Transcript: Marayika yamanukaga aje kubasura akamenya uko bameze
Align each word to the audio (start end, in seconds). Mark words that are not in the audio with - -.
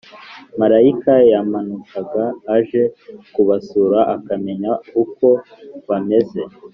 Marayika 0.59 1.13
yamanukaga 1.31 2.25
aje 2.55 2.83
kubasura 3.33 3.99
akamenya 4.15 4.71
uko 5.03 5.27
bameze 5.87 6.41